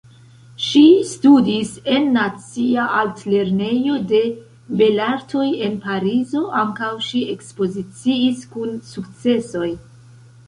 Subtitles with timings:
[0.67, 4.21] Ŝi studis en Nacia Altlernejo de
[4.79, 9.69] Belartoj en Parizo, ankaŭ ŝi ekspoziciis kun sukcesoj.